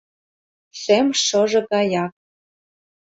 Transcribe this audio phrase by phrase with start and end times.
[0.81, 2.13] Шем шыже гаяк